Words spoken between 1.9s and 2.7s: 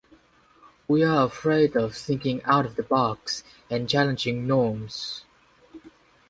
thinking out